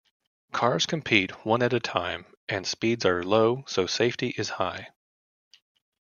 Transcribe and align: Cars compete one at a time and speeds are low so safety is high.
Cars 0.51 0.87
compete 0.87 1.29
one 1.45 1.61
at 1.61 1.73
a 1.73 1.79
time 1.79 2.25
and 2.49 2.65
speeds 2.65 3.05
are 3.05 3.21
low 3.21 3.63
so 3.67 3.85
safety 3.85 4.29
is 4.35 4.49
high. 4.49 4.87